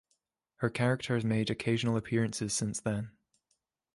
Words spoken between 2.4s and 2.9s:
since